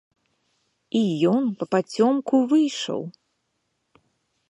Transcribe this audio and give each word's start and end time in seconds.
І 1.01 1.01
ён 1.33 1.43
папацёмку 1.61 2.35
выйшаў. 2.55 3.01